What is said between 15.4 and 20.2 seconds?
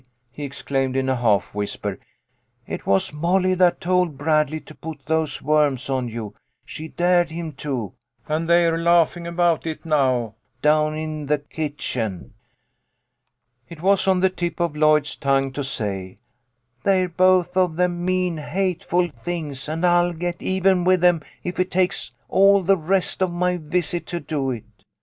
to say," They're both of them mean, hateful things, and I'll